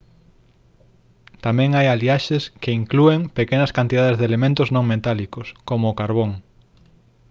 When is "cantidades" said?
3.77-4.15